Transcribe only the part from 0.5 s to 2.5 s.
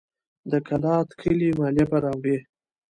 د کلات کلي مالیه به راوړي.